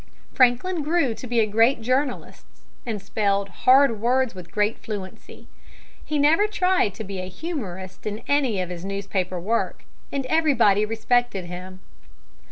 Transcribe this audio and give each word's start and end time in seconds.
Franklin 0.33 0.81
grew 0.81 1.13
to 1.13 1.27
be 1.27 1.39
a 1.41 1.45
great 1.45 1.79
journalist, 1.79 2.47
and 2.87 2.99
spelled 2.99 3.49
hard 3.49 4.01
words 4.01 4.33
with 4.33 4.51
great 4.51 4.79
fluency. 4.79 5.47
He 6.03 6.17
never 6.17 6.47
tried 6.47 6.95
to 6.95 7.03
be 7.03 7.19
a 7.19 7.29
humorist 7.29 8.07
in 8.07 8.23
any 8.27 8.59
of 8.61 8.71
his 8.71 8.83
newspaper 8.83 9.39
work, 9.39 9.85
and 10.11 10.25
everybody 10.25 10.87
respected 10.87 11.45
him. 11.45 11.81